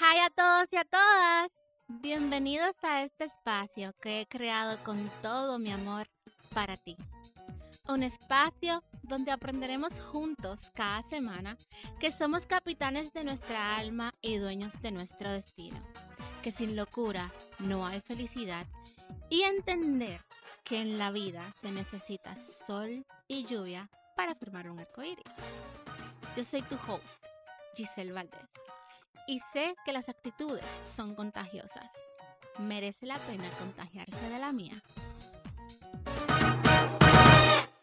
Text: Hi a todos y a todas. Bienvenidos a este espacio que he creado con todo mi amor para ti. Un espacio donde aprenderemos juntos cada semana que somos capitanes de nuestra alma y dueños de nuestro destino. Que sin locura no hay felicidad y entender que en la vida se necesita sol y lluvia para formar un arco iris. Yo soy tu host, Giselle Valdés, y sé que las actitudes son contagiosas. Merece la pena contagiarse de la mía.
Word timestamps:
Hi 0.00 0.20
a 0.20 0.30
todos 0.30 0.68
y 0.70 0.76
a 0.76 0.84
todas. 0.84 1.50
Bienvenidos 1.88 2.76
a 2.82 3.02
este 3.02 3.24
espacio 3.24 3.92
que 4.00 4.20
he 4.20 4.26
creado 4.26 4.78
con 4.84 5.10
todo 5.22 5.58
mi 5.58 5.72
amor 5.72 6.06
para 6.54 6.76
ti. 6.76 6.96
Un 7.88 8.04
espacio 8.04 8.84
donde 9.02 9.32
aprenderemos 9.32 9.92
juntos 10.12 10.70
cada 10.72 11.02
semana 11.02 11.56
que 11.98 12.12
somos 12.12 12.46
capitanes 12.46 13.12
de 13.12 13.24
nuestra 13.24 13.76
alma 13.76 14.14
y 14.20 14.36
dueños 14.36 14.80
de 14.82 14.92
nuestro 14.92 15.32
destino. 15.32 15.82
Que 16.44 16.52
sin 16.52 16.76
locura 16.76 17.32
no 17.58 17.84
hay 17.84 18.00
felicidad 18.00 18.68
y 19.28 19.42
entender 19.42 20.20
que 20.62 20.78
en 20.78 20.96
la 20.98 21.10
vida 21.10 21.42
se 21.60 21.72
necesita 21.72 22.36
sol 22.36 23.04
y 23.26 23.46
lluvia 23.46 23.90
para 24.14 24.36
formar 24.36 24.70
un 24.70 24.78
arco 24.78 25.02
iris. 25.02 25.24
Yo 26.36 26.44
soy 26.44 26.62
tu 26.62 26.76
host, 26.86 27.18
Giselle 27.74 28.12
Valdés, 28.12 28.48
y 29.28 29.40
sé 29.52 29.76
que 29.84 29.92
las 29.92 30.08
actitudes 30.08 30.64
son 30.96 31.14
contagiosas. 31.14 31.84
Merece 32.58 33.06
la 33.06 33.18
pena 33.18 33.48
contagiarse 33.58 34.30
de 34.30 34.38
la 34.40 34.52
mía. 34.52 34.82